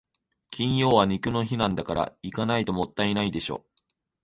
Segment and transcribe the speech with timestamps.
[0.49, 3.67] 金曜は肉の日なんだから、行かないともったいないでしょ。